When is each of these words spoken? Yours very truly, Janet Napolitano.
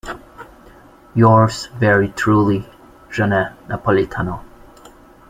Yours 1.13 1.67
very 1.79 2.07
truly, 2.09 2.67
Janet 3.11 3.51
Napolitano. 3.67 4.43